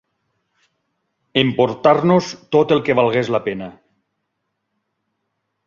[1.41, 3.71] Emportar-nos tot el que valgués la pena